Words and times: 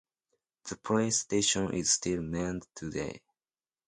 The 0.67 0.77
police 0.77 1.19
station 1.19 1.71
is 1.75 1.91
still 1.91 2.23
manned 2.23 2.65
today. 2.73 3.21